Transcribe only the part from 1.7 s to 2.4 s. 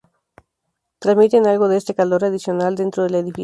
este calor